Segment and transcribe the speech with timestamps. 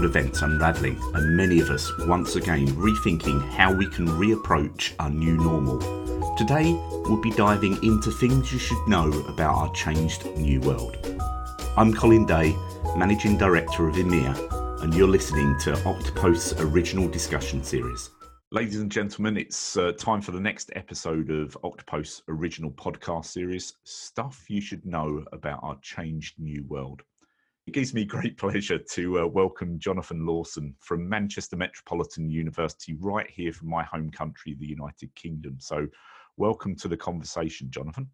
[0.00, 5.10] world events unravelling, and many of us once again rethinking how we can reapproach our
[5.10, 5.78] new normal.
[6.36, 6.72] Today,
[7.04, 10.96] we'll be diving into things you should know about our changed new world.
[11.76, 12.56] I'm Colin Day,
[12.96, 18.08] Managing Director of EMEA, and you're listening to Octopost's original discussion series.
[18.52, 23.74] Ladies and gentlemen, it's uh, time for the next episode of Octopost's original podcast series
[23.84, 27.02] Stuff You Should Know About Our Changed New World.
[27.70, 33.30] It gives me great pleasure to uh, welcome Jonathan Lawson from Manchester Metropolitan University, right
[33.30, 35.54] here from my home country, the United Kingdom.
[35.60, 35.86] So,
[36.36, 38.10] welcome to the conversation, Jonathan.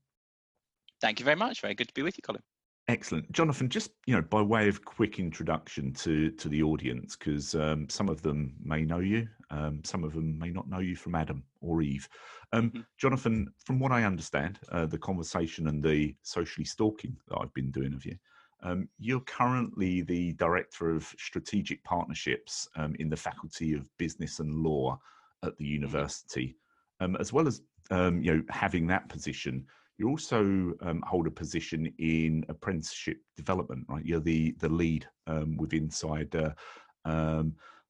[1.00, 1.62] Thank you very much.
[1.62, 2.42] Very good to be with you, Colin.
[2.88, 3.70] Excellent, Jonathan.
[3.70, 8.10] Just you know, by way of quick introduction to to the audience, because um, some
[8.10, 11.42] of them may know you, um, some of them may not know you from Adam
[11.62, 12.06] or Eve.
[12.52, 12.80] Um, mm-hmm.
[12.98, 17.70] Jonathan, from what I understand, uh, the conversation and the socially stalking that I've been
[17.70, 18.18] doing of you,
[18.66, 24.56] um, you're currently the Director of Strategic Partnerships um, in the Faculty of Business and
[24.56, 24.98] Law
[25.44, 26.56] at the university.
[27.00, 29.64] Um, as well as um, you know having that position,
[29.98, 34.04] you also um, hold a position in apprenticeship development, right?
[34.04, 37.44] You're the the lead um, with inside uh,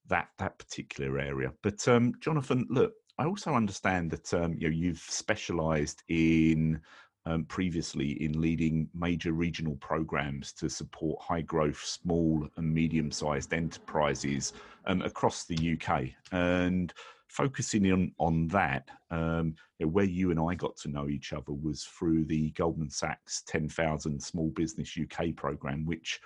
[0.08, 1.52] that that particular area.
[1.62, 1.78] But
[2.20, 6.82] Jonathan, look, I also understand that you know you've specialised in
[7.26, 13.52] um, previously in leading major regional programs to support high growth, small and medium sized
[13.52, 14.52] enterprises
[14.86, 16.04] um, across the UK.
[16.32, 16.92] And
[17.28, 21.84] focusing on, on that, um, where you and I got to know each other was
[21.84, 26.20] through the Goldman Sachs 10,000 Small Business UK program, which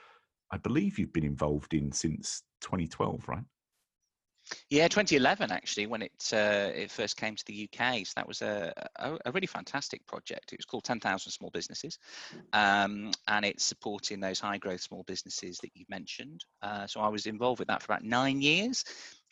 [0.52, 3.44] I believe you've been involved in since 2012, right?
[4.68, 8.06] Yeah, 2011 actually, when it uh, it first came to the UK.
[8.06, 10.52] So that was a, a, a really fantastic project.
[10.52, 11.98] It was called 10,000 Small Businesses,
[12.52, 16.44] um, and it's supporting those high growth small businesses that you mentioned.
[16.62, 18.84] Uh, so I was involved with that for about nine years.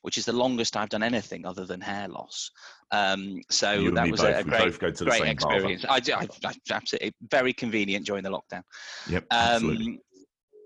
[0.03, 2.53] Which is the longest I've done anything other than hair loss.
[2.93, 4.39] Um, so you that was both.
[4.39, 5.85] a, great, great experience.
[5.89, 8.63] I, I, I, absolutely very convenient during the lockdown.
[9.09, 10.01] Yep, absolutely.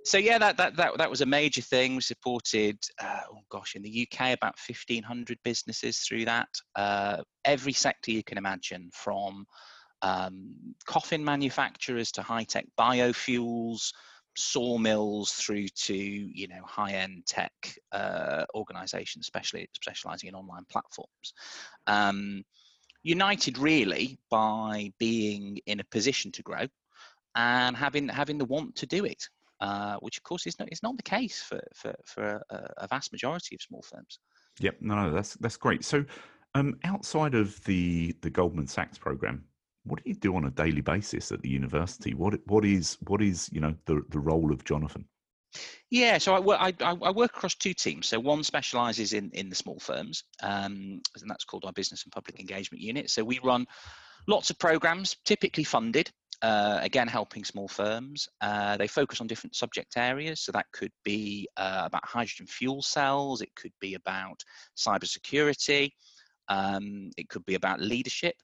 [0.05, 1.95] So yeah, that that that that was a major thing.
[1.95, 6.49] We supported, uh, oh gosh, in the UK about fifteen hundred businesses through that.
[6.75, 9.47] Uh, every sector you can imagine, from
[10.03, 13.93] um, coffin manufacturers to high tech biofuels,
[14.37, 17.53] sawmills, through to you know high end tech
[17.93, 21.33] uh, organisations, especially specialising in online platforms.
[21.87, 22.43] Um,
[23.05, 26.65] united really by being in a position to grow
[27.35, 29.29] and having having the want to do it
[29.63, 32.89] uh, which of course is not is not the case for for, for a, a,
[32.89, 34.19] vast majority of small firms.
[34.59, 35.85] Yep, no, no, that's that's great.
[35.85, 36.05] So,
[36.57, 39.45] um, outside of the the Goldman Sachs program,
[39.85, 42.13] what do you do on a daily basis at the university?
[42.13, 45.05] What what is what is you know the the role of Jonathan?
[45.91, 48.09] Yeah, so I, I, I, work across two teams.
[48.09, 52.13] So one specialises in in the small firms, um, and that's called our business and
[52.13, 53.11] public engagement unit.
[53.11, 53.67] So we run
[54.27, 56.11] lots of programs, typically funded,
[56.43, 58.29] uh, again, helping small firms.
[58.41, 60.41] Uh, they focus on different subject areas.
[60.41, 64.43] So that could be uh, about hydrogen fuel cells, it could be about
[64.77, 65.91] cybersecurity,
[66.49, 68.35] um, it could be about leadership.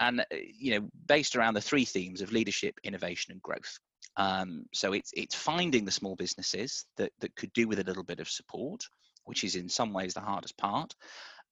[0.00, 0.24] And, uh,
[0.58, 3.78] you know, based around the three themes of leadership, innovation, and growth.
[4.16, 8.02] Um, so it's, it's finding the small businesses that, that could do with a little
[8.02, 8.84] bit of support,
[9.24, 10.94] which is in some ways the hardest part.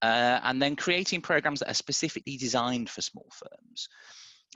[0.00, 3.88] Uh, and then creating programs that are specifically designed for small firms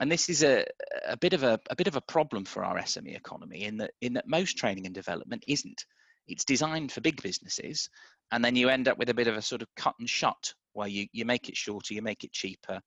[0.01, 0.65] and this is a,
[1.07, 3.93] a bit of a, a bit of a problem for our SME economy in that
[4.01, 5.85] in that most training and development isn't.
[6.29, 7.89] It's designed for big businesses,
[8.33, 10.55] and then you end up with a bit of a sort of cut and shut
[10.73, 12.81] where you, you make it shorter, you make it cheaper,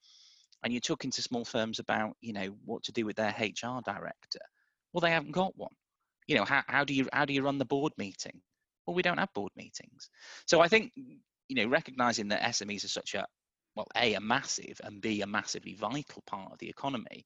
[0.63, 3.81] and you're talking to small firms about you know what to do with their HR
[3.83, 4.39] director.
[4.93, 5.73] Well, they haven't got one.
[6.27, 8.41] You know how, how do you how do you run the board meeting?
[8.85, 10.09] Well, we don't have board meetings.
[10.45, 13.25] So I think you know recognizing that SMEs are such a
[13.79, 17.25] well, A, a massive, and B, a massively vital part of the economy,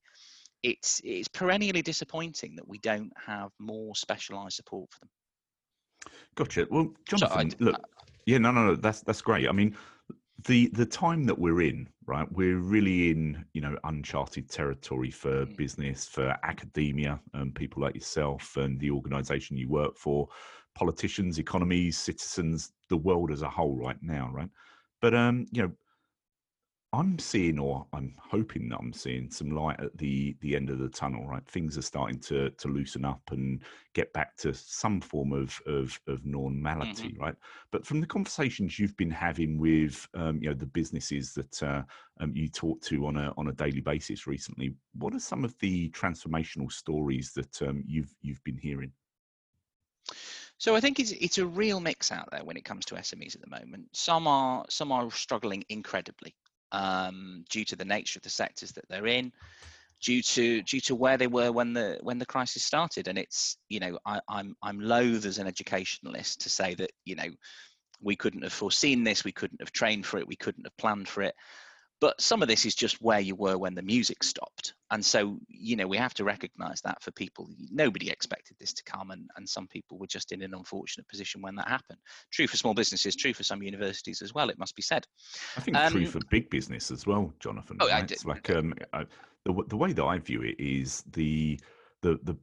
[0.62, 5.08] it's, it's perennially disappointing that we don't have more specialised support for them.
[6.36, 6.68] Gotcha.
[6.70, 7.80] Well, Jonathan, so I, look,
[8.26, 9.48] yeah, no, no, no, that's that's great.
[9.48, 9.74] I mean,
[10.46, 12.30] the the time that we're in, right?
[12.30, 15.56] We're really in you know uncharted territory for mm.
[15.56, 20.28] business, for academia, and people like yourself and the organisation you work for,
[20.74, 24.50] politicians, economies, citizens, the world as a whole, right now, right?
[25.00, 25.72] But um, you know,
[26.94, 30.78] I'm seeing, or I'm hoping that I'm seeing some light at the the end of
[30.78, 31.26] the tunnel.
[31.26, 33.62] Right, things are starting to to loosen up and
[33.94, 37.10] get back to some form of of, of normality.
[37.10, 37.22] Mm-hmm.
[37.22, 37.34] Right,
[37.72, 41.82] but from the conversations you've been having with um, you know the businesses that uh,
[42.20, 45.58] um, you talk to on a on a daily basis recently, what are some of
[45.58, 48.92] the transformational stories that um, you've you've been hearing?
[50.58, 53.34] So I think it's it's a real mix out there when it comes to SMEs
[53.34, 53.88] at the moment.
[53.92, 56.36] Some are some are struggling incredibly
[56.74, 59.32] um, due to the nature of the sectors that they're in,
[60.02, 63.08] due to due to where they were when the when the crisis started.
[63.08, 67.14] And it's you know I, I'm I'm loath as an educationalist to say that you
[67.14, 67.28] know
[68.02, 71.08] we couldn't have foreseen this, we couldn't have trained for it, we couldn't have planned
[71.08, 71.34] for it
[72.00, 74.74] but some of this is just where you were when the music stopped.
[74.90, 77.48] And so you know we have to recognize that for people.
[77.70, 81.42] Nobody expected this to come and, and some people were just in an unfortunate position
[81.42, 81.98] when that happened.
[82.30, 85.06] True for small businesses true for some universities as well it must be said.
[85.56, 88.10] I think um, true for big business as well jonathan oh, right?
[88.10, 89.04] it's like um, I,
[89.44, 91.58] the, the way that i view it is the
[92.02, 92.36] the the,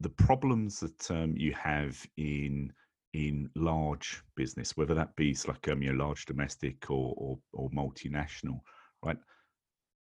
[0.00, 2.72] the problems that um, you have in
[3.14, 7.70] in large business, whether that be like um, you know, large domestic or, or, or
[7.70, 8.60] multinational,
[9.02, 9.18] right?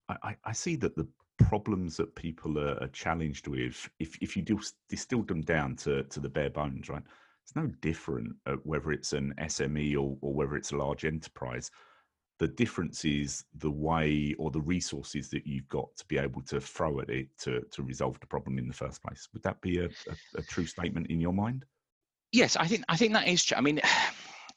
[0.08, 1.06] I, I see that the
[1.38, 4.44] problems that people are, are challenged with, if, if you
[4.88, 7.02] distill them down to, to the bare bones, right?
[7.44, 11.70] It's no different uh, whether it's an SME or, or whether it's a large enterprise.
[12.38, 16.60] The difference is the way or the resources that you've got to be able to
[16.60, 19.28] throw at it to, to resolve the problem in the first place.
[19.32, 21.64] Would that be a, a, a true statement in your mind?
[22.32, 23.58] Yes, I think I think that is true.
[23.58, 23.80] I mean,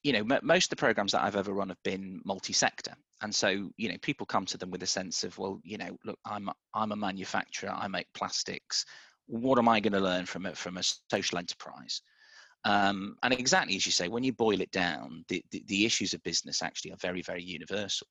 [0.05, 2.93] you know, m- most of the programs that I've ever run have been multi-sector,
[3.23, 5.97] and so you know, people come to them with a sense of, well, you know,
[6.05, 8.85] look, I'm I'm a manufacturer, I make plastics.
[9.25, 12.03] What am I going to learn from it from a social enterprise?
[12.65, 16.13] Um, and exactly as you say, when you boil it down, the, the, the issues
[16.13, 18.07] of business actually are very, very universal.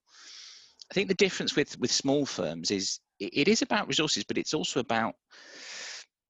[0.91, 4.37] I think the difference with with small firms is it, it is about resources, but
[4.37, 5.15] it's also about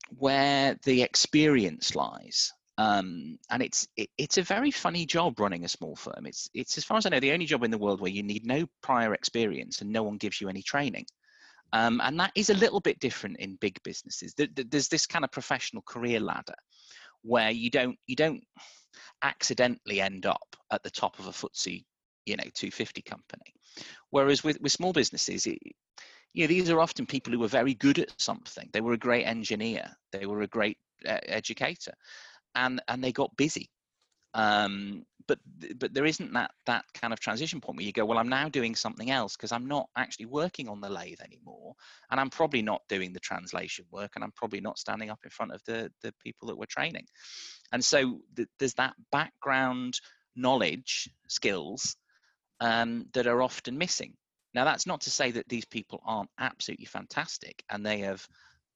[0.09, 5.69] where the experience lies um, and it's it, it's a very funny job running a
[5.69, 6.25] small firm.
[6.25, 8.23] It's it's as far as I know the only job in the world where you
[8.23, 11.05] need no prior experience and no one gives you any training.
[11.73, 14.33] Um, and that is a little bit different in big businesses.
[14.37, 16.55] There's this kind of professional career ladder
[17.21, 18.43] where you don't you don't
[19.21, 21.83] accidentally end up at the top of a FTSE,
[22.25, 23.53] you know, 250 company.
[24.09, 25.59] Whereas with, with small businesses, it,
[26.33, 28.69] you know, these are often people who were very good at something.
[28.73, 29.89] They were a great engineer.
[30.11, 30.77] They were a great
[31.07, 31.93] uh, educator
[32.55, 33.69] and and they got busy.
[34.33, 35.39] Um, but
[35.77, 38.47] but there isn't that that kind of transition point where you go well i'm now
[38.47, 41.73] doing something else because i'm not actually working on the lathe anymore
[42.11, 45.31] and i'm probably not doing the translation work and i'm probably not standing up in
[45.31, 47.07] front of the the people that we're training.
[47.71, 49.99] And so th- there's that background
[50.35, 51.95] knowledge skills
[52.59, 54.13] um, that are often missing.
[54.53, 58.25] Now that's not to say that these people aren't absolutely fantastic and they have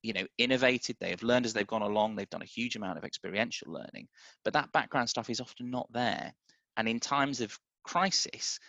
[0.02, 2.98] you know innovated they have learned as they've gone along they've done a huge amount
[2.98, 4.08] of experiential learning
[4.44, 6.34] but that background stuff is often not there
[6.78, 8.60] and in times of crisis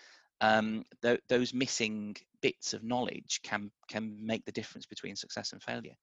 [0.43, 5.63] um, th- those missing bits of knowledge can can make the difference between success and
[5.63, 5.95] failure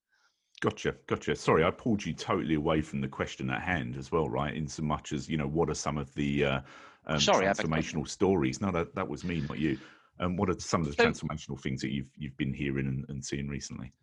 [0.59, 1.35] Gotcha, gotcha.
[1.35, 4.55] Sorry, I pulled you totally away from the question at hand as well, right?
[4.55, 6.61] In so much as you know, what are some of the uh,
[7.05, 8.59] um, Sorry, transformational stories?
[8.59, 9.77] No, that that was me, not you.
[10.19, 13.05] Um, what are some of the so, transformational things that you've you've been hearing and,
[13.07, 13.93] and seeing recently?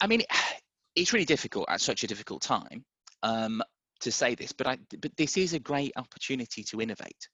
[0.00, 0.22] I mean,
[0.96, 2.84] it's really difficult at such a difficult time
[3.22, 3.62] um,
[4.00, 7.28] to say this, but I, but this is a great opportunity to innovate.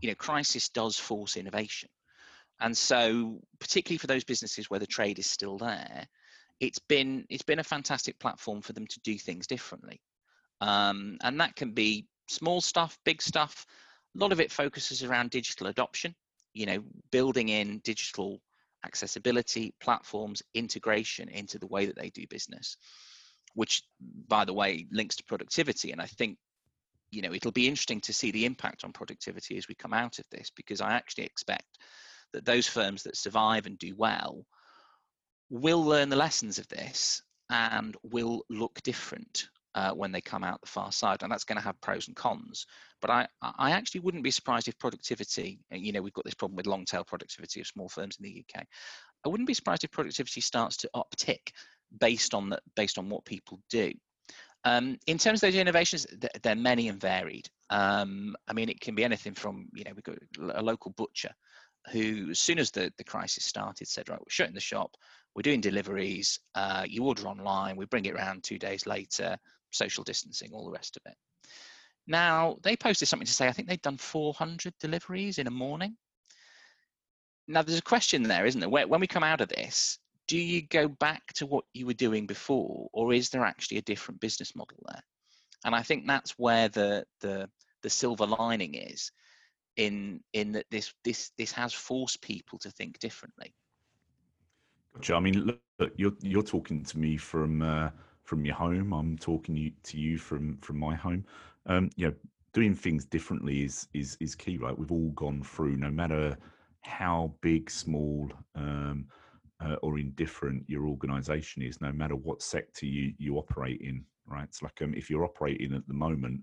[0.00, 1.88] You know, crisis does force innovation,
[2.60, 6.06] and so particularly for those businesses where the trade is still there,
[6.60, 10.00] it's been it's been a fantastic platform for them to do things differently,
[10.60, 13.66] um, and that can be small stuff, big stuff.
[14.14, 16.14] A lot of it focuses around digital adoption.
[16.54, 18.40] You know, building in digital
[18.84, 22.76] accessibility, platforms, integration into the way that they do business,
[23.54, 23.82] which,
[24.28, 25.92] by the way, links to productivity.
[25.92, 26.38] And I think,
[27.10, 30.18] you know, it'll be interesting to see the impact on productivity as we come out
[30.18, 31.78] of this, because I actually expect
[32.32, 34.46] that those firms that survive and do well
[35.50, 40.60] will learn the lessons of this and will look different uh, when they come out
[40.60, 42.66] the far side, and that's going to have pros and cons.
[43.00, 46.34] But I, I actually wouldn't be surprised if productivity, uh, you know, we've got this
[46.34, 48.64] problem with long tail productivity of small firms in the UK.
[49.24, 51.52] I wouldn't be surprised if productivity starts to uptick
[51.98, 53.92] based on the, based on what people do.
[54.64, 56.06] Um, in terms of those innovations,
[56.42, 57.48] they're many and varied.
[57.70, 60.18] Um, I mean, it can be anything from, you know, we've got
[60.56, 61.30] a local butcher
[61.90, 64.94] who, as soon as the, the crisis started, said, right, we're shutting the shop,
[65.34, 69.36] we're doing deliveries, uh, you order online, we bring it around two days later,
[69.72, 71.16] social distancing, all the rest of it.
[72.06, 75.96] Now, they posted something to say, I think they'd done 400 deliveries in a morning.
[77.48, 78.68] Now, there's a question there, isn't there?
[78.68, 79.98] When we come out of this,
[80.28, 83.82] do you go back to what you were doing before, or is there actually a
[83.82, 85.02] different business model there?
[85.64, 87.48] And I think that's where the the
[87.82, 89.10] the silver lining is,
[89.76, 93.54] in in that this this this has forced people to think differently.
[94.94, 95.14] Gotcha.
[95.14, 97.90] I mean, look, you're you're talking to me from uh,
[98.24, 98.92] from your home.
[98.92, 101.24] I'm talking you, to you from from my home.
[101.66, 102.14] Um, you know,
[102.52, 104.76] doing things differently is is is key, right?
[104.76, 106.36] We've all gone through, no matter
[106.82, 109.06] how big, small, um,
[109.64, 114.44] uh, or indifferent your organisation is, no matter what sector you you operate in, right?
[114.44, 116.40] It's like um, if you're operating at the moment,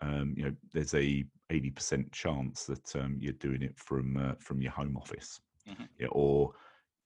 [0.00, 4.60] um, you know, there's a 80% chance that um, you're doing it from uh, from
[4.60, 5.84] your home office, mm-hmm.
[5.98, 6.52] yeah, or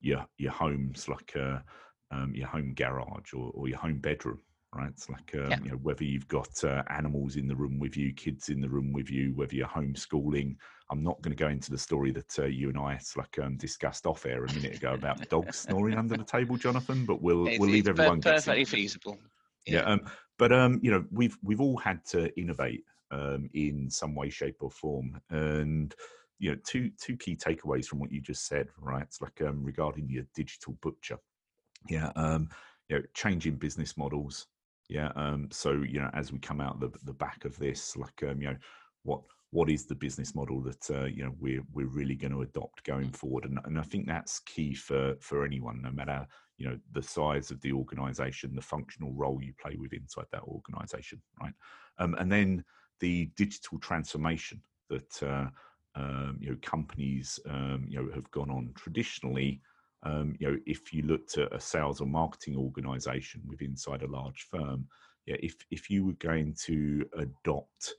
[0.01, 1.63] your your home's like a,
[2.13, 4.39] um, your home garage or, or your home bedroom,
[4.75, 4.91] right?
[4.91, 5.59] It's like um, yeah.
[5.63, 8.69] you know whether you've got uh, animals in the room with you, kids in the
[8.69, 10.57] room with you, whether you're homeschooling.
[10.91, 13.57] I'm not going to go into the story that uh, you and I like um,
[13.57, 17.07] discussed off air a minute ago about dogs snoring under the table, Jonathan.
[17.07, 19.19] But we'll it's, we'll leave everyone perfectly feasible.
[19.67, 19.81] Yeah.
[19.81, 20.01] yeah um,
[20.39, 24.57] but um, you know we've we've all had to innovate um, in some way, shape,
[24.61, 25.95] or form, and
[26.39, 29.63] you know two two key takeaways from what you just said right it's like um,
[29.63, 31.17] regarding your digital butcher
[31.89, 32.49] yeah um
[32.89, 34.47] you know changing business models
[34.93, 35.11] yeah.
[35.17, 38.43] Um, so you know, as we come out the the back of this, like um,
[38.43, 38.57] you know,
[39.05, 42.43] what what is the business model that uh, you know we're we're really going to
[42.43, 46.27] adopt going forward, and and I think that's key for for anyone, no matter
[46.59, 50.43] you know the size of the organization, the functional role you play with inside that
[50.43, 51.55] organization, right?
[51.99, 52.63] Um, and then
[53.01, 54.61] the digital transformation
[54.91, 55.47] that uh,
[55.95, 59.63] um, you know companies um, you know have gone on traditionally
[60.05, 64.11] um, you know, if you looked at a sales or marketing organization with inside a
[64.11, 64.87] large firm,
[65.27, 67.95] yeah, if if you were going to adopt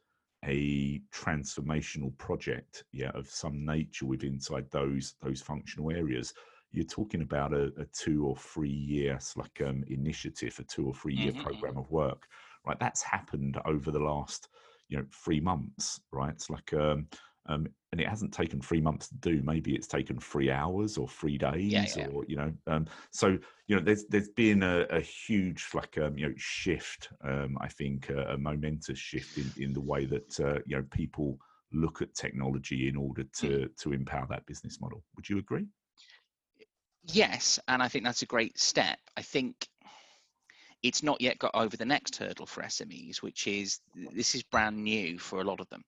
[0.45, 6.33] a transformational project, yeah, of some nature with inside those those functional areas,
[6.71, 10.93] you're talking about a, a two or three year like um, initiative, a two or
[10.93, 11.43] three year mm-hmm.
[11.43, 12.27] program of work,
[12.65, 12.79] right?
[12.79, 14.49] That's happened over the last
[14.89, 16.33] you know three months, right?
[16.33, 17.07] It's like um,
[17.47, 19.41] um, and it hasn't taken three months to do.
[19.43, 22.07] Maybe it's taken three hours or three days, yeah, yeah.
[22.07, 22.53] or you know.
[22.67, 27.09] Um, so you know, there's there's been a, a huge like um, you know shift.
[27.23, 30.85] Um, I think uh, a momentous shift in in the way that uh, you know
[30.91, 31.37] people
[31.73, 33.77] look at technology in order to mm.
[33.77, 35.03] to empower that business model.
[35.15, 35.67] Would you agree?
[37.05, 38.97] Yes, and I think that's a great step.
[39.17, 39.67] I think
[40.81, 43.79] it's not yet got over the next hurdle for SMEs, which is
[44.13, 45.83] this is brand new for a lot of them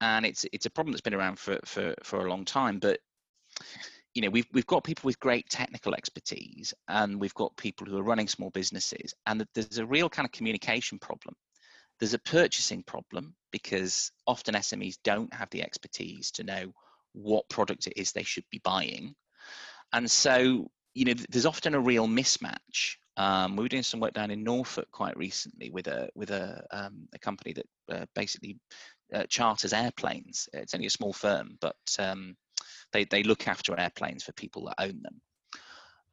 [0.00, 2.78] and it's it's a problem that's been around for for for a long time.
[2.78, 3.00] But
[4.14, 7.98] you know, we've we've got people with great technical expertise, and we've got people who
[7.98, 11.34] are running small businesses, and there's a real kind of communication problem.
[11.98, 16.72] There's a purchasing problem because often SMEs don't have the expertise to know
[17.12, 19.14] what product it is they should be buying,
[19.92, 24.12] and so you know, there's often a real mismatch um, we were doing some work
[24.12, 28.58] down in Norfolk quite recently with a with a um, a company that uh, basically
[29.12, 30.48] uh, charters airplanes.
[30.52, 32.36] It's only a small firm, but um,
[32.92, 35.20] they they look after airplanes for people that own them.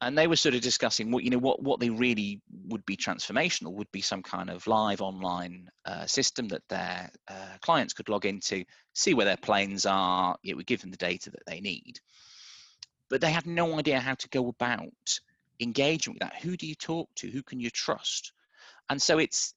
[0.00, 2.96] And they were sort of discussing what you know what what they really would be
[2.96, 8.08] transformational would be some kind of live online uh, system that their uh, clients could
[8.08, 10.36] log into, see where their planes are.
[10.44, 12.00] It would give them the data that they need,
[13.08, 15.20] but they had no idea how to go about
[15.60, 18.32] engaging with that who do you talk to who can you trust
[18.90, 19.54] and so it's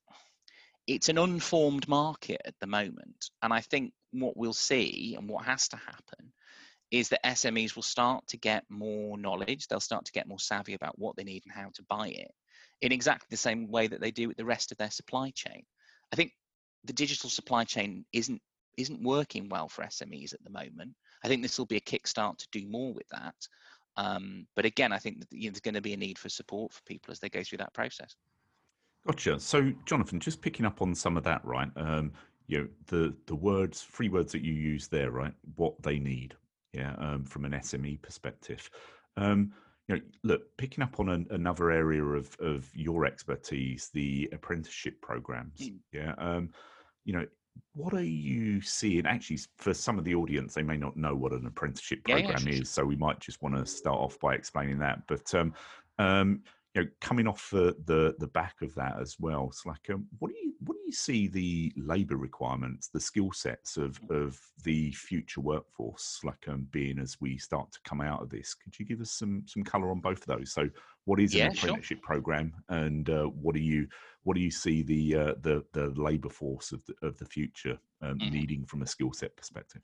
[0.88, 5.46] it's an unformed market at the moment and i think what we'll see and what
[5.46, 6.32] has to happen
[6.90, 10.74] is that smes will start to get more knowledge they'll start to get more savvy
[10.74, 12.32] about what they need and how to buy it
[12.82, 15.64] in exactly the same way that they do with the rest of their supply chain
[16.14, 16.32] i think
[16.86, 18.42] the digital supply chain isn't
[18.78, 20.92] isn't working well for smes at the moment
[21.24, 23.36] i think this will be a kickstart to do more with that
[23.98, 26.30] um, but again, I think that, you know, there's going to be a need for
[26.30, 28.16] support for people as they go through that process.
[29.08, 29.40] Gotcha.
[29.40, 31.70] So, Jonathan, just picking up on some of that, right?
[31.78, 32.12] Um,
[32.48, 35.34] you know, the the words, three words that you use there, right?
[35.56, 36.36] What they need,
[36.74, 38.70] yeah, um, from an SME perspective.
[39.16, 39.54] Um,
[39.88, 45.02] you know, look, picking up on an, another area of of your expertise, the apprenticeship
[45.02, 45.60] programs.
[45.62, 45.78] Mm.
[45.94, 46.50] Yeah, um,
[47.06, 47.26] you know,
[47.74, 49.06] what are you seeing?
[49.06, 52.32] Actually, for some of the audience, they may not know what an apprenticeship program yeah,
[52.32, 52.62] yeah, sure.
[52.62, 55.08] is, so we might just want to start off by explaining that.
[55.08, 55.54] But um,
[55.98, 56.42] um,
[56.78, 60.06] you know, coming off the, the, the back of that as well, it's like, um,
[60.20, 64.26] what do you what do you see the labour requirements, the skill sets of mm.
[64.26, 68.54] of the future workforce, like um, being as we start to come out of this?
[68.54, 70.52] Could you give us some some colour on both of those?
[70.54, 70.70] So,
[71.06, 72.06] what is an apprenticeship sure.
[72.06, 73.88] program, and uh, what do you
[74.24, 77.78] what do you see the uh, the the labour force of the of the future
[78.02, 78.34] um, mm-hmm.
[78.34, 79.82] needing from a skill set perspective?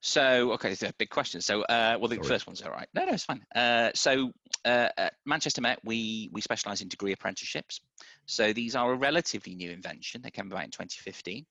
[0.00, 1.40] So, okay, it's a big question.
[1.40, 2.28] So, uh, well, the Sorry.
[2.28, 2.88] first one's all right.
[2.94, 3.44] No, no, it's fine.
[3.54, 4.32] Uh, so,
[4.64, 7.80] uh, at Manchester Met, we we specialise in degree apprenticeships.
[8.26, 10.22] So these are a relatively new invention.
[10.22, 11.44] They came about in 2015,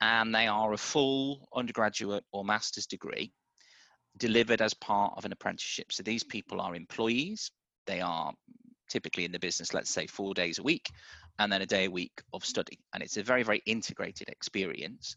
[0.00, 3.32] and they are a full undergraduate or master's degree
[4.18, 5.92] delivered as part of an apprenticeship.
[5.92, 7.50] So these people are employees.
[7.86, 8.32] They are
[8.88, 10.90] typically in the business, let's say four days a week,
[11.38, 12.78] and then a day a week of study.
[12.92, 15.16] And it's a very, very integrated experience,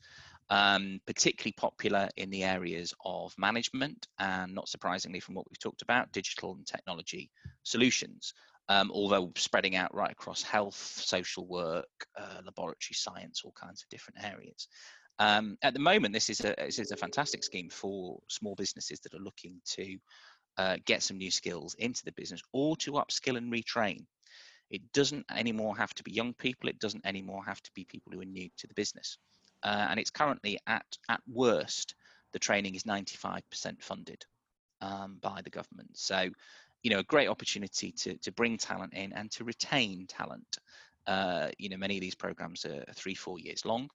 [0.49, 5.81] um, particularly popular in the areas of management and, not surprisingly, from what we've talked
[5.81, 7.31] about, digital and technology
[7.63, 8.33] solutions.
[8.67, 11.85] Um, although spreading out right across health, social work,
[12.19, 14.67] uh, laboratory science, all kinds of different areas.
[15.19, 18.99] Um, at the moment, this is a this is a fantastic scheme for small businesses
[19.01, 19.97] that are looking to
[20.57, 24.05] uh, get some new skills into the business or to upskill and retrain.
[24.71, 26.67] It doesn't anymore have to be young people.
[26.67, 29.17] It doesn't anymore have to be people who are new to the business.
[29.65, 31.95] Uh, and it's currently at at worst
[32.33, 33.41] the training is 95%
[33.81, 34.25] funded
[34.81, 35.91] um, by the government.
[35.97, 36.29] So,
[36.83, 40.57] you know, a great opportunity to to bring talent in and to retain talent.
[41.07, 43.89] Uh, you know, many of these programs are three, four years long.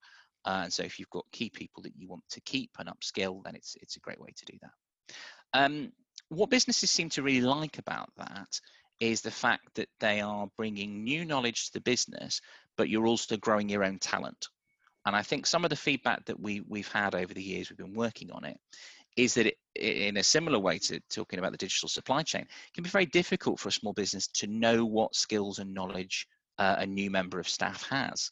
[0.45, 3.45] Uh, and so if you've got key people that you want to keep and upskill,
[3.45, 5.15] then it's it's a great way to do that.
[5.53, 5.93] Um,
[6.31, 8.61] what businesses seem to really like about that
[9.01, 12.41] is the fact that they are bringing new knowledge to the business,
[12.77, 14.49] but you're also growing your own talent.
[15.07, 17.77] And I think some of the feedback that we we've had over the years we've
[17.77, 18.59] been working on it
[19.17, 22.75] is that it, in a similar way to talking about the digital supply chain, it
[22.75, 26.27] can be very difficult for a small business to know what skills and knowledge
[26.59, 28.31] uh, a new member of staff has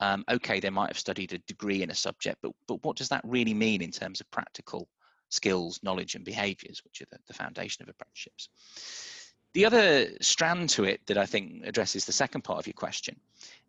[0.00, 3.08] um, okay, they might have studied a degree in a subject, but, but what does
[3.08, 4.88] that really mean in terms of practical
[5.28, 8.48] skills, knowledge, and behaviors, which are the, the foundation of apprenticeships?
[9.52, 13.16] The other strand to it that I think addresses the second part of your question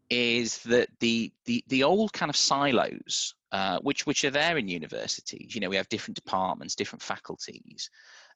[0.09, 4.67] is that the the, the old kind of silos, uh, which which are there in
[4.67, 7.89] universities, you know, we have different departments, different faculties,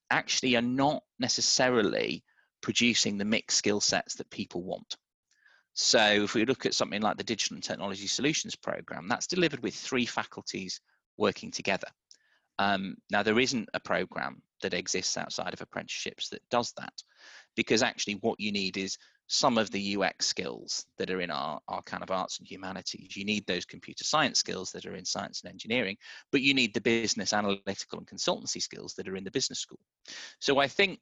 [0.10, 2.24] actually are not necessarily
[2.62, 4.98] producing the mixed skill sets that people want.
[5.74, 9.64] So if we look at something like the Digital and Technology Solutions Program, that's delivered
[9.64, 10.82] with three faculties
[11.18, 11.88] working together.
[12.58, 16.94] Um, now, there isn't a program that exists outside of apprenticeships that does that,
[17.60, 21.60] because actually what you need is some of the UX skills that are in our,
[21.68, 23.18] our kind of arts and humanities.
[23.18, 25.98] You need those computer science skills that are in science and engineering,
[26.32, 29.82] but you need the business analytical and consultancy skills that are in the business school.
[30.40, 31.02] So I think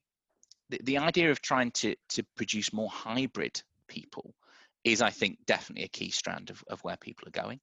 [0.72, 4.34] the, the idea of trying to, to produce more hybrid people
[4.84, 7.60] is, I think, definitely a key strand of, of where people are going,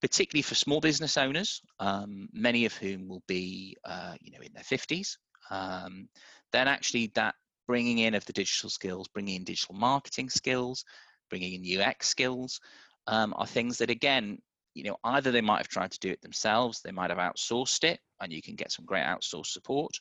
[0.00, 4.52] particularly for small business owners, um, many of whom will be, uh, you know, in
[4.52, 5.16] their 50s.
[5.48, 6.08] Um,
[6.52, 7.34] then actually that
[7.70, 10.84] bringing in of the digital skills, bringing in digital marketing skills,
[11.28, 12.58] bringing in UX skills
[13.06, 14.38] um, are things that, again,
[14.74, 17.84] you know, either they might have tried to do it themselves, they might have outsourced
[17.84, 19.92] it, and you can get some great outsourced support,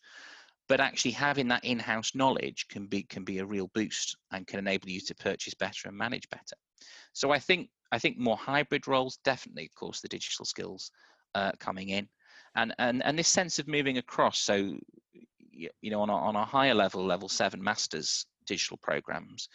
[0.67, 4.58] but actually having that in-house knowledge can be can be a real boost and can
[4.58, 6.58] enable you to purchase better and manage better.
[7.13, 10.91] So i think i think more hybrid roles definitely of course the digital skills
[11.36, 12.08] uh, coming in.
[12.55, 14.75] And and and this sense of moving across so
[15.82, 19.50] you know on a, on a higher level level seven masters digital programs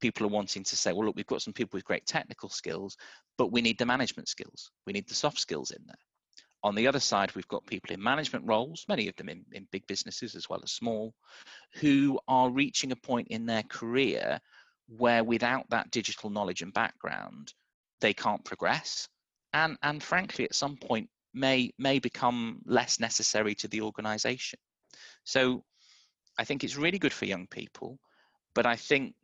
[0.00, 2.96] people are wanting to say well look we've got some people with great technical skills
[3.38, 5.96] but we need the management skills we need the soft skills in there
[6.66, 9.68] on the other side, we've got people in management roles, many of them in, in
[9.70, 11.14] big businesses as well as small,
[11.74, 14.40] who are reaching a point in their career
[14.88, 17.52] where without that digital knowledge and background,
[18.00, 19.08] they can't progress.
[19.52, 24.58] And, and frankly, at some point, may, may become less necessary to the organization.
[25.26, 25.64] So
[26.38, 27.98] I think it's really good for young people,
[28.54, 29.14] but I think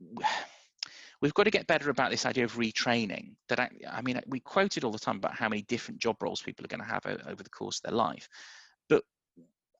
[1.20, 4.38] we've got to get better about this idea of retraining that I, I, mean we
[4.38, 7.04] quoted all the time about how many different job roles people are going to have
[7.26, 8.28] over the course of their life.
[8.88, 9.04] But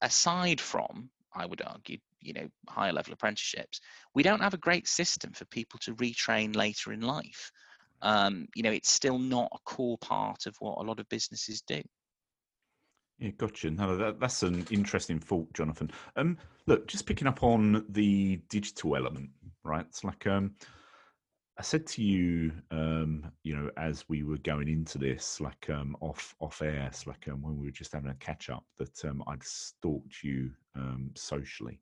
[0.01, 3.81] aside from i would argue you know higher level apprenticeships
[4.15, 7.51] we don't have a great system for people to retrain later in life.
[8.01, 11.61] Um, you know it's still not a core part of what a lot of businesses
[11.61, 11.81] do
[13.19, 13.69] yeah, gotcha.
[13.69, 15.91] No, that, that's an interesting thought, Jonathan.
[16.15, 19.29] Um, look, just picking up on the digital element,
[19.63, 19.85] right?
[19.87, 20.55] It's like um,
[21.57, 25.97] I said to you, um, you know, as we were going into this, like um,
[25.99, 29.03] off off air, it's like um, when we were just having a catch up, that
[29.03, 31.81] um, I'd stalked you um, socially.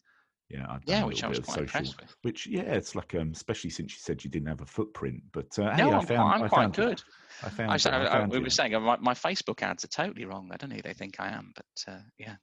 [0.50, 2.16] Yeah, I'd yeah, which I was quite social, impressed with.
[2.22, 5.22] Which, yeah, it's like, um, especially since you said you didn't have a footprint.
[5.34, 7.02] But uh, no, hey, I'm, I found, I'm I quite found good.
[7.44, 7.72] I found.
[7.72, 10.50] I, I, I, I we were saying uh, my, my Facebook ads are totally wrong.
[10.54, 12.36] I don't know they think I am, but uh, yeah.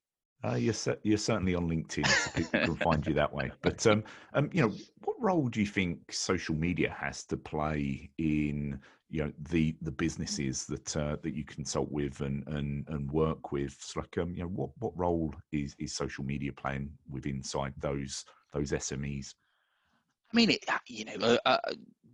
[0.45, 3.51] Uh, you're you're certainly on LinkedIn, so people can find you that way.
[3.63, 8.11] But um, um, you know, what role do you think social media has to play
[8.19, 8.79] in
[9.15, 13.53] you know the the businesses that uh, that you consult with and and and work
[13.53, 13.77] with?
[13.81, 17.75] So like um, you know, what what role is is social media playing with inside
[17.79, 19.35] those those SMEs?
[20.33, 21.59] I mean, it, uh, you know, uh, uh,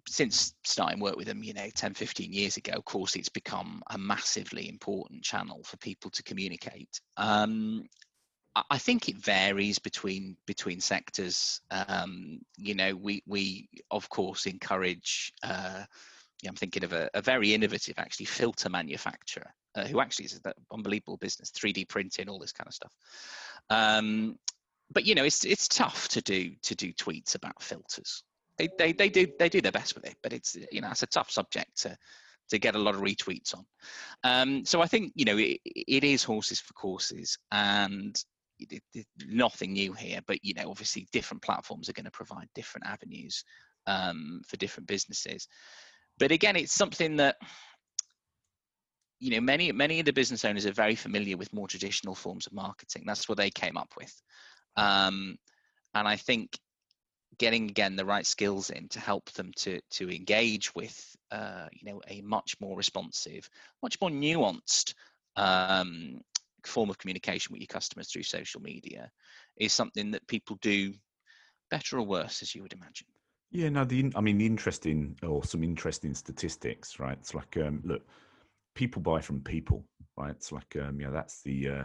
[0.06, 3.82] since starting work with them, you know, 10, 15 years ago, of course, it's become
[3.88, 7.00] a massively important channel for people to communicate.
[7.16, 7.84] Um,
[8.68, 11.62] I think it varies between between sectors.
[11.70, 15.32] Um, you know, we we of course encourage.
[15.42, 15.84] Uh,
[16.48, 20.52] I'm thinking of a, a, very innovative, actually, filter manufacturer uh, who actually is an
[20.72, 22.92] unbelievable business, 3D printing, all this kind of stuff.
[23.68, 24.36] Um,
[24.92, 28.24] but you know, it's it's tough to do to do tweets about filters.
[28.58, 31.02] They, they they do they do their best with it, but it's you know it's
[31.02, 31.96] a tough subject to
[32.50, 33.64] to get a lot of retweets on.
[34.24, 38.20] Um, so I think you know it, it is horses for courses, and
[38.58, 40.20] it, it, nothing new here.
[40.26, 43.44] But you know, obviously, different platforms are going to provide different avenues
[43.86, 45.48] um, for different businesses.
[46.20, 47.36] But again, it's something that
[49.18, 52.46] you know many many of the business owners are very familiar with more traditional forms
[52.46, 53.04] of marketing.
[53.06, 54.14] That's what they came up with.
[54.76, 55.38] Um,
[55.94, 56.56] and I think
[57.38, 61.90] getting again the right skills in to help them to to engage with uh, you
[61.90, 63.48] know a much more responsive,
[63.82, 64.94] much more nuanced
[65.36, 66.20] um,
[66.66, 69.10] form of communication with your customers through social media
[69.56, 70.92] is something that people do
[71.70, 73.06] better or worse, as you would imagine.
[73.50, 77.18] Yeah, no, the I mean the interesting or some interesting statistics, right?
[77.18, 78.02] It's like um, look,
[78.74, 79.84] people buy from people,
[80.16, 80.30] right?
[80.30, 81.84] It's like um, you know that's the uh,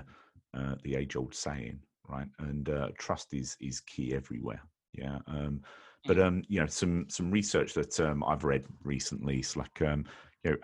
[0.54, 2.28] uh, the age old saying, right?
[2.39, 4.62] And uh, trust is is key everywhere.
[4.93, 5.17] Yeah.
[5.28, 5.62] Um,
[6.06, 10.06] but um, you know, some some research that um, I've read recently is like um,
[10.43, 10.58] you know,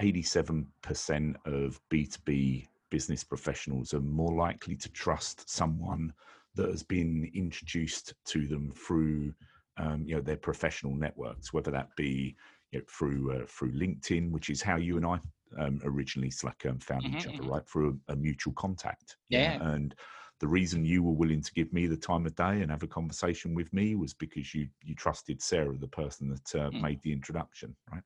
[0.00, 6.12] 87 percent of B two B business professionals are more likely to trust someone
[6.56, 9.32] that has been introduced to them through
[9.76, 12.36] um, you know their professional networks, whether that be
[12.70, 15.18] you know, through uh, through LinkedIn, which is how you and I
[15.58, 17.50] um, originally Slack um, found mm-hmm, each other, mm-hmm.
[17.50, 17.68] right?
[17.68, 19.16] Through a, a mutual contact.
[19.28, 19.58] Yeah.
[19.62, 19.94] And
[20.40, 22.88] the reason you were willing to give me the time of day and have a
[22.88, 26.80] conversation with me was because you you trusted Sarah, the person that uh, mm.
[26.80, 28.02] made the introduction, right?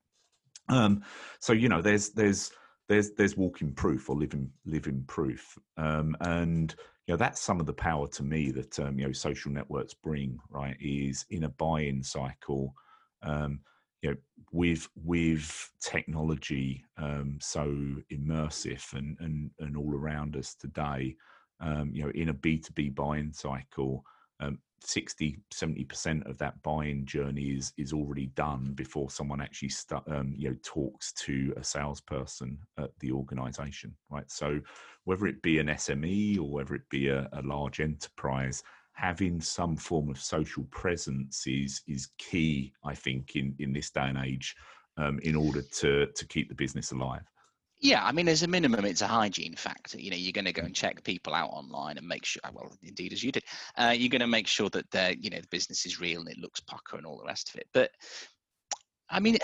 [0.69, 1.03] Um,
[1.41, 2.51] so you know, there's there's
[2.89, 6.75] there's there's walking proof or living living proof, um, and
[7.07, 9.95] you know that's some of the power to me that um, you know social networks
[9.95, 10.77] bring, right?
[10.81, 12.75] Is in a buy-in cycle.
[13.23, 13.61] Um,
[14.03, 14.17] you know,
[14.53, 17.65] with with technology um, so
[18.13, 21.17] immersive and, and and all around us today,
[21.61, 24.05] um, you know, in a B2B buying cycle,
[24.41, 30.03] um, 60, 70% of that buying journey is, is already done before someone actually, st-
[30.09, 34.31] um, you know, talks to a salesperson at the organization, right?
[34.31, 34.61] So
[35.05, 39.77] whether it be an SME or whether it be a, a large enterprise, having some
[39.77, 44.55] form of social presence is, is key, I think, in, in this day and age,
[44.97, 47.25] um, in order to, to keep the business alive.
[47.81, 50.01] Yeah, I mean, as a minimum, it's a hygiene factor.
[50.01, 52.41] You know, you're going to go and check people out online and make sure.
[52.53, 53.45] Well, indeed, as you did,
[53.77, 56.31] uh, you're going to make sure that the you know the business is real and
[56.31, 57.69] it looks pucker and all the rest of it.
[57.75, 57.91] But
[59.11, 59.37] I mean,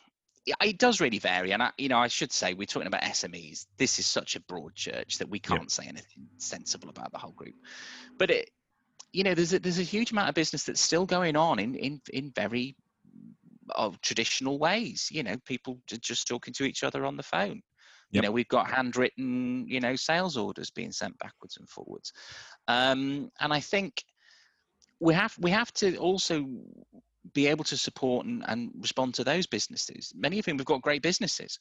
[0.62, 1.52] it does really vary.
[1.52, 3.66] And I, you know, I should say we're talking about SMEs.
[3.76, 5.68] This is such a broad church that we can't yeah.
[5.68, 7.54] say anything sensible about the whole group.
[8.18, 8.50] But it,
[9.12, 11.74] you know, there's a, there's a huge amount of business that's still going on in
[11.74, 12.76] in in very
[13.74, 15.08] of traditional ways.
[15.10, 17.62] You know, people just talking to each other on the phone.
[18.10, 18.22] Yep.
[18.22, 22.12] You know, we've got handwritten, you know, sales orders being sent backwards and forwards.
[22.68, 24.04] Um, and I think
[25.00, 26.46] we have we have to also
[27.32, 30.12] be able to support and, and respond to those businesses.
[30.14, 31.58] Many of them have got great businesses,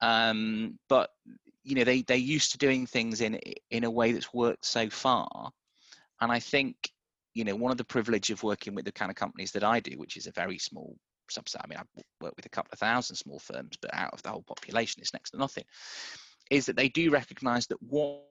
[0.00, 1.10] um, but
[1.64, 4.88] you know they they're used to doing things in in a way that's worked so
[4.88, 5.50] far.
[6.20, 6.76] And I think
[7.34, 9.80] you know one of the privilege of working with the kind of companies that I
[9.80, 10.96] do, which is a very small
[11.30, 11.60] subset.
[11.62, 14.30] I mean, I've worked with a couple of thousand small firms, but out of the
[14.30, 15.64] whole population, it's next to nothing.
[16.50, 18.22] Is that they do recognise that what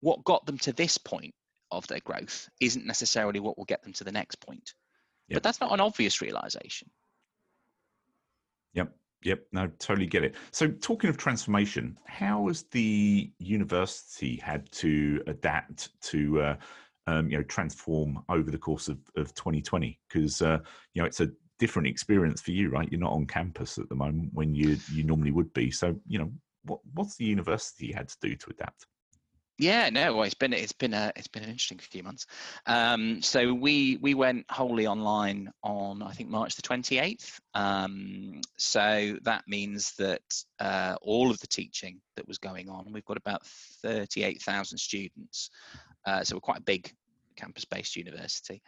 [0.00, 1.34] what got them to this point
[1.70, 4.74] of their growth isn't necessarily what will get them to the next point.
[5.28, 5.36] Yep.
[5.36, 6.88] But that's not an obvious realization.
[8.74, 8.94] Yep.
[9.22, 9.46] Yep.
[9.52, 10.36] No, totally get it.
[10.52, 16.56] So, talking of transformation, how has the university had to adapt to, uh,
[17.08, 19.98] um, you know, transform over the course of, of 2020?
[20.08, 20.58] Because, uh,
[20.92, 22.90] you know, it's a different experience for you, right?
[22.90, 25.70] You're not on campus at the moment when you you normally would be.
[25.70, 26.32] So, you know,
[26.64, 28.86] what what's the university had to do to adapt?
[29.58, 32.26] Yeah, no, well, it's been it's been a it's been an interesting few months.
[32.66, 37.40] Um, so we we went wholly online on I think March the twenty eighth.
[37.54, 40.20] Um, so that means that
[40.60, 43.46] uh, all of the teaching that was going on, we've got about
[43.82, 45.48] thirty eight thousand students.
[46.04, 46.92] Uh, so we're quite a big
[47.36, 48.60] campus based university.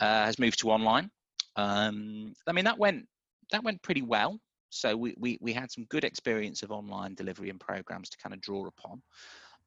[0.00, 1.10] Uh, has moved to online.
[1.56, 3.06] Um, I mean, that went
[3.50, 4.38] that went pretty well.
[4.70, 8.34] So we, we we had some good experience of online delivery and programs to kind
[8.34, 9.02] of draw upon.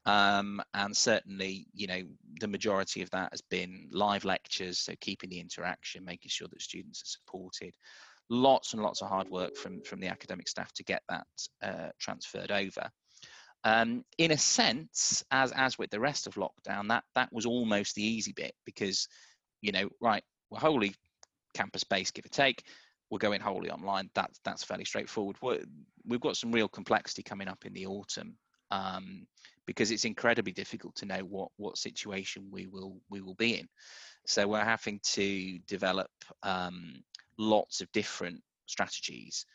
[0.06, 2.02] Um, and certainly, you know,
[2.40, 6.62] the majority of that has been live lectures, so keeping the interaction, making sure that
[6.62, 7.76] students are supported.
[8.30, 11.28] Lots and lots of hard work from from the academic staff to get that
[11.62, 12.90] uh, transferred over.
[13.66, 17.96] Um, in a sense, as as with the rest of lockdown, that that was almost
[17.96, 19.08] the easy bit because,
[19.62, 20.94] you know, right, we're wholly
[21.54, 22.64] campus based, give or take.
[23.10, 24.10] We're going wholly online.
[24.14, 25.38] That's that's fairly straightforward.
[25.42, 25.60] we
[26.06, 28.36] we've got some real complexity coming up in the autumn
[28.72, 29.26] um,
[29.66, 33.68] because it's incredibly difficult to know what what situation we will we will be in.
[34.26, 36.12] So we're having to develop
[36.44, 37.04] um,
[37.38, 39.46] lots of different strategies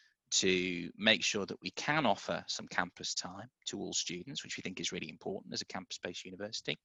[0.41, 4.63] to make sure that we can offer some campus time to all students, which we
[4.63, 6.79] think is really important as a campus-based university,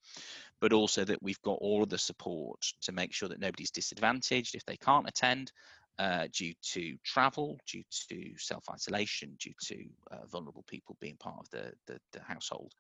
[0.61, 4.55] but also that we've got all of the support to make sure that nobody's disadvantaged
[4.55, 5.51] if they can't attend
[5.99, 9.75] uh, due to travel, due to self-isolation, due to
[10.11, 12.71] uh, vulnerable people being part of the, the, the household.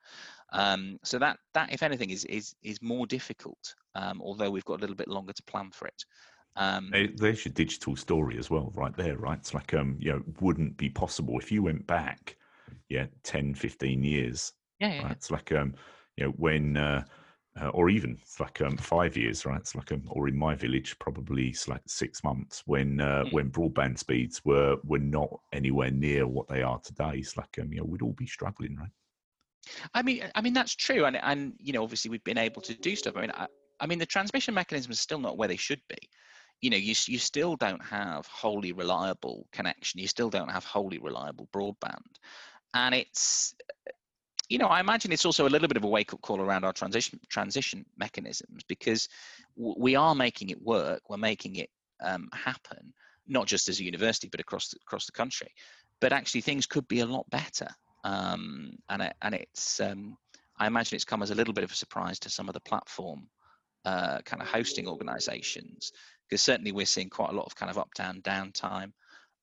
[0.53, 4.77] Um, so that, that, if anything, is, is, is more difficult, um, although we've got
[4.77, 6.05] a little bit longer to plan for it.
[6.59, 9.39] Um, There's your digital story as well, right there, right?
[9.39, 12.35] It's like, um, you know, wouldn't be possible if you went back,
[12.89, 14.51] yeah, 10, 15 years.
[14.81, 15.03] Yeah, yeah.
[15.03, 15.11] Right?
[15.13, 15.73] It's like, um,
[16.17, 17.05] you know, when, uh,
[17.61, 19.59] uh, or even it's like um, five years, right?
[19.59, 23.33] It's like, um, or in my village, probably it's like six months when uh, mm.
[23.33, 27.13] when broadband speeds were were not anywhere near what they are today.
[27.15, 28.91] It's like, um, you know, we'd all be struggling, right?
[29.93, 32.73] I mean, I mean that's true, and and you know, obviously we've been able to
[32.75, 33.17] do stuff.
[33.17, 33.47] I mean, I,
[33.79, 35.97] I mean, the transmission mechanisms are still not where they should be
[36.61, 40.97] you know you, you still don't have wholly reliable connection you still don't have wholly
[40.97, 42.15] reliable broadband.
[42.73, 43.55] And it's
[44.49, 46.65] you know i imagine it's also a little bit of a wake up call around
[46.65, 49.07] our transition transition mechanisms because
[49.55, 51.69] we are making it work we're making it
[52.03, 52.93] um, happen
[53.27, 55.53] not just as a university but across the, across the country.
[56.01, 57.67] But actually things could be a lot better
[58.03, 60.17] um, and it, and it's um,
[60.57, 62.61] i imagine it's come as a little bit of a surprise to some of the
[62.61, 63.27] platform
[63.85, 65.91] uh, kind of hosting organizations
[66.29, 68.91] because certainly we're seeing quite a lot of kind of up down downtime.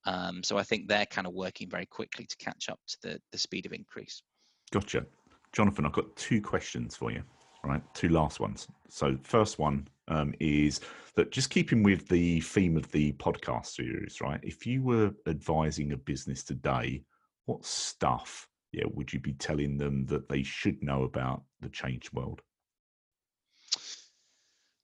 [0.04, 3.20] Um, so I think they're kind of working very quickly to catch up to the,
[3.32, 4.22] the speed of increase.
[4.70, 5.04] Gotcha.
[5.52, 7.22] Jonathan, I've got two questions for you,
[7.64, 7.82] right?
[7.94, 8.68] Two last ones.
[8.88, 10.80] So first one um, is
[11.16, 14.38] that just keeping with the theme of the podcast series, right?
[14.42, 17.02] If you were advising a business today,
[17.46, 22.12] what stuff yeah, would you be telling them that they should know about the changed
[22.12, 22.42] world?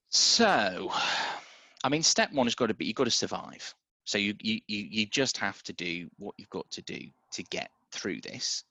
[0.08, 0.90] So
[1.84, 3.74] I mean, step one has got to be you've got to survive.
[4.04, 7.00] So you you you just have to do what you've got to do
[7.32, 8.64] to get through this.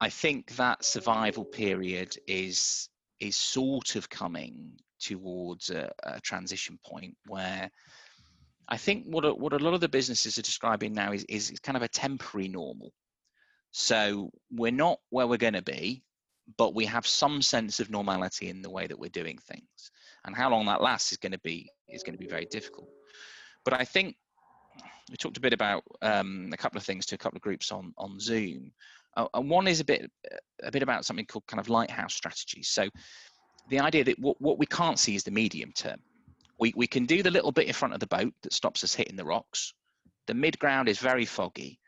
[0.00, 2.88] I think that survival period is
[3.20, 7.70] is sort of coming towards a, a transition point where
[8.68, 11.52] I think what a, what a lot of the businesses are describing now is, is
[11.62, 12.92] kind of a temporary normal.
[13.70, 16.02] So we're not where we're going to be,
[16.58, 19.90] but we have some sense of normality in the way that we're doing things.
[20.24, 22.88] And how long that lasts is going to be is going to be very difficult.
[23.64, 24.16] But I think
[25.10, 27.70] we talked a bit about um, a couple of things to a couple of groups
[27.70, 28.72] on on Zoom,
[29.16, 30.10] uh, and one is a bit
[30.62, 32.68] a bit about something called kind of lighthouse strategies.
[32.68, 32.88] So
[33.68, 36.00] the idea that what, what we can't see is the medium term.
[36.58, 38.94] We we can do the little bit in front of the boat that stops us
[38.94, 39.74] hitting the rocks.
[40.26, 41.78] The mid ground is very foggy,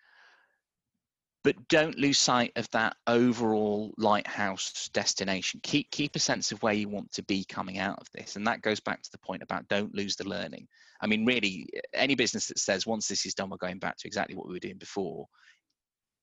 [1.45, 5.61] but don't lose sight of that overall lighthouse destination.
[5.63, 8.37] Keep keep a sense of where you want to be coming out of this.
[8.37, 10.67] And that goes back to the point about don't lose the learning.
[11.01, 14.07] I mean really any business that says once this is done we're going back to
[14.07, 15.27] exactly what we were doing before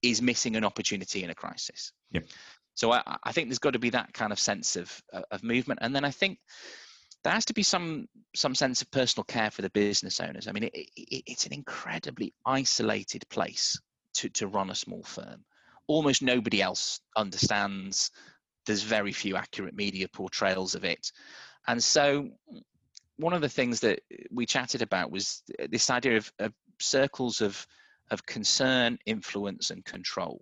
[0.01, 1.93] is missing an opportunity in a crisis.
[2.11, 2.25] Yep.
[2.73, 5.43] so I, I think there's got to be that kind of sense of uh, of
[5.43, 5.79] movement.
[5.81, 6.39] And then i think
[7.23, 10.49] there has to be some some sense of personal care for the business owners.
[10.49, 13.79] I mean it, it, it's an incredibly isolated place
[14.15, 15.43] to, to run a small firm.
[15.87, 18.11] Almost nobody else understands.
[18.65, 21.11] There's very few accurate media portrayals of it.
[21.67, 22.29] And so,
[23.17, 24.01] one of the things that
[24.31, 27.65] we chatted about was this idea of, of circles of,
[28.11, 30.41] of concern, influence, and control.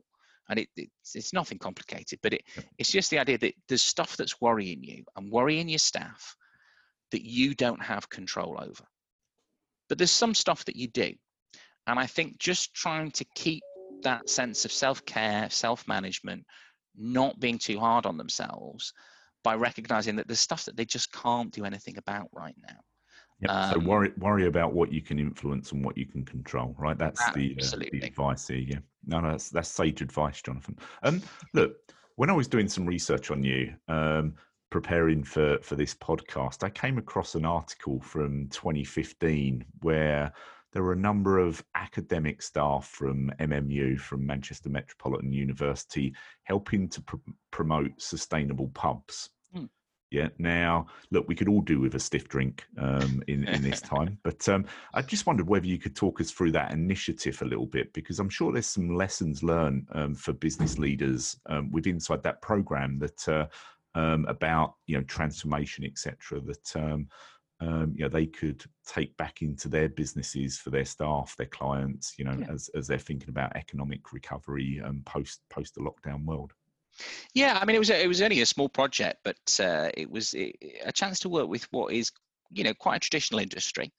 [0.50, 2.44] And it, it's, it's nothing complicated, but it,
[2.78, 6.36] it's just the idea that there's stuff that's worrying you and worrying your staff
[7.12, 8.84] that you don't have control over.
[9.88, 11.14] But there's some stuff that you do.
[11.88, 13.64] And I think just trying to keep
[14.04, 16.46] that sense of self care, self management,
[16.96, 18.94] not being too hard on themselves
[19.44, 22.78] by recognizing that there's stuff that they just can't do anything about right now.
[23.42, 23.52] Yep.
[23.52, 26.98] Um, so worry worry about what you can influence and what you can control, right?
[26.98, 28.58] That's the, uh, the advice here.
[28.58, 30.78] Yeah, no, no, that's that's sage advice, Jonathan.
[31.04, 31.22] Um,
[31.54, 31.76] look,
[32.16, 34.36] when I was doing some research on you, um,
[34.70, 40.32] preparing for for this podcast, I came across an article from 2015 where
[40.74, 47.02] there were a number of academic staff from MMU, from Manchester Metropolitan University, helping to
[47.02, 47.16] pr-
[47.52, 49.30] promote sustainable pubs.
[49.56, 49.70] Mm.
[50.10, 50.30] Yeah.
[50.40, 54.18] Now, look, we could all do with a stiff drink um, in in this time,
[54.24, 57.68] but um, I just wondered whether you could talk us through that initiative a little
[57.68, 62.24] bit, because I'm sure there's some lessons learned um, for business leaders um, with inside
[62.24, 63.46] that program that uh,
[63.96, 66.42] um, about you know transformation, etc.
[66.42, 66.76] That
[67.64, 72.14] um, you know they could take back into their businesses for their staff, their clients,
[72.18, 72.52] you know, yeah.
[72.52, 76.54] as as they're thinking about economic recovery and post post the lockdown world.
[77.34, 80.10] Yeah, I mean, it was a, it was only a small project, but uh, it
[80.10, 82.12] was a chance to work with what is
[82.52, 83.92] you know quite a traditional industry,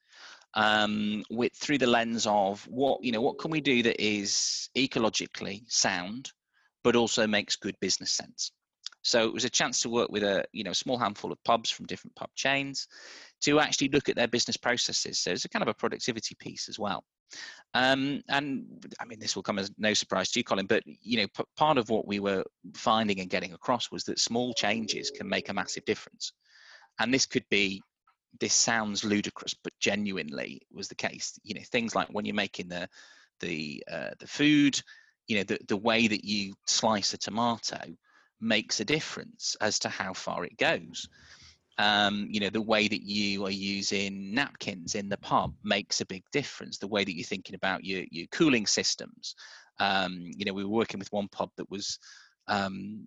[0.54, 4.68] um, with through the lens of what you know what can we do that is
[4.76, 6.30] ecologically sound,
[6.82, 8.52] but also makes good business sense.
[9.04, 11.70] So it was a chance to work with a you know small handful of pubs
[11.70, 12.88] from different pub chains
[13.42, 15.18] to actually look at their business processes.
[15.18, 17.04] So it's a kind of a productivity piece as well.
[17.74, 18.64] Um, and
[19.00, 21.44] I mean, this will come as no surprise to you, Colin, but you know, p-
[21.56, 25.48] part of what we were finding and getting across was that small changes can make
[25.48, 26.32] a massive difference.
[26.98, 27.82] And this could be,
[28.40, 31.38] this sounds ludicrous, but genuinely was the case.
[31.42, 32.88] You know, things like when you're making the
[33.40, 34.80] the uh, the food,
[35.26, 37.80] you know, the the way that you slice a tomato
[38.44, 41.08] makes a difference as to how far it goes.
[41.76, 46.06] Um, you know the way that you are using napkins in the pub makes a
[46.06, 46.78] big difference.
[46.78, 49.34] The way that you're thinking about your, your cooling systems.
[49.80, 51.98] Um, you know we were working with one pub that was
[52.46, 53.06] um,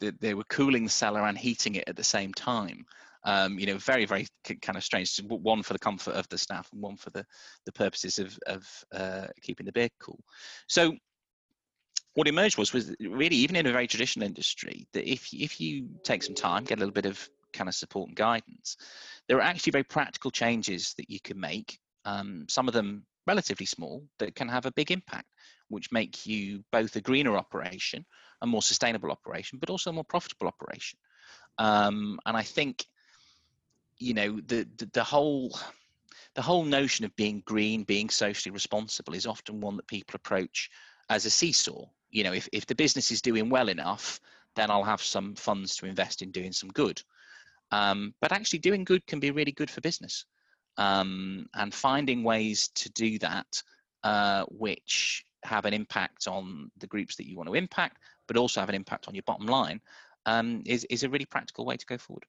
[0.00, 2.86] they, they were cooling the cellar and heating it at the same time.
[3.24, 4.26] Um, you know very very
[4.62, 5.20] kind of strange.
[5.26, 7.26] One for the comfort of the staff and one for the
[7.66, 10.20] the purposes of, of uh, keeping the beer cool.
[10.68, 10.96] So
[12.18, 15.88] what emerged was was really even in a very traditional industry that if if you
[16.02, 18.76] take some time get a little bit of kind of support and guidance,
[19.28, 21.78] there are actually very practical changes that you can make.
[22.04, 25.28] Um, some of them relatively small that can have a big impact,
[25.68, 28.04] which make you both a greener operation,
[28.42, 30.98] a more sustainable operation, but also a more profitable operation.
[31.58, 32.84] Um, and I think,
[33.98, 35.56] you know, the, the, the whole
[36.34, 40.68] the whole notion of being green, being socially responsible, is often one that people approach
[41.08, 41.86] as a seesaw.
[42.10, 44.20] You know, if if the business is doing well enough,
[44.56, 47.02] then I'll have some funds to invest in doing some good.
[47.70, 50.24] Um, but actually, doing good can be really good for business.
[50.76, 53.62] Um, and finding ways to do that,
[54.04, 58.60] uh, which have an impact on the groups that you want to impact, but also
[58.60, 59.80] have an impact on your bottom line,
[60.26, 62.24] um, is, is a really practical way to go forward.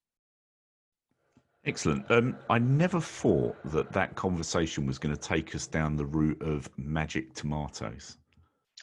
[1.66, 2.10] Excellent.
[2.10, 6.42] Um, I never thought that that conversation was going to take us down the route
[6.42, 8.18] of magic tomatoes.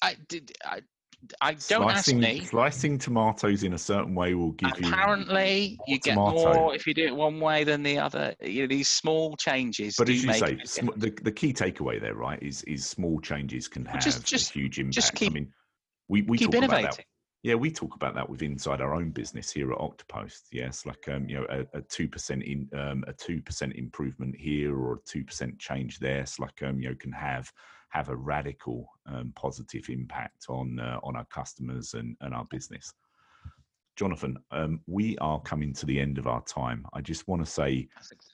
[0.03, 0.53] I did.
[0.65, 0.81] I,
[1.41, 2.45] I don't slicing, ask me.
[2.45, 4.93] Slicing tomatoes in a certain way will give Apparently, you.
[4.93, 6.55] Apparently, you get tomato.
[6.55, 8.35] more if you do it one way than the other.
[8.43, 9.97] You know, these small changes.
[9.97, 13.67] But as you say, sm- the, the key takeaway there, right, is is small changes
[13.67, 14.95] can have just, just, a huge impact.
[14.95, 15.53] Just keep, I mean,
[16.09, 16.85] we, we keep talk innovating.
[16.85, 17.05] about that.
[17.43, 20.43] Yeah, we talk about that with inside our own business here at Octopost.
[20.53, 24.77] Yes, like um, you know, a two percent in um, a two percent improvement here
[24.77, 26.21] or a two percent change there.
[26.21, 27.51] It's like um, you know, can have
[27.89, 32.93] have a radical um, positive impact on uh, on our customers and, and our business.
[33.97, 36.87] Jonathan, um, we are coming to the end of our time.
[36.93, 37.89] I just want to say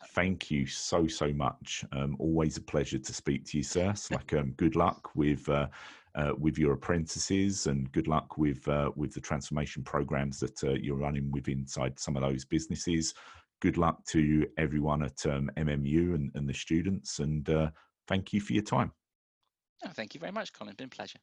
[0.09, 1.85] thank you so so much.
[1.93, 3.91] Um, always a pleasure to speak to you, sir.
[3.91, 5.69] It's like um, good luck with uh,
[6.15, 10.73] uh, with your apprentices and good luck with uh, with the transformation programs that uh,
[10.73, 13.15] you're running with inside some of those businesses.
[13.61, 17.71] Good luck to everyone at MMU um, and, and, the students, and uh,
[18.09, 18.91] thank you for your time.
[19.85, 20.75] Oh, thank you very much, Colin.
[20.75, 21.19] Been a pleasure.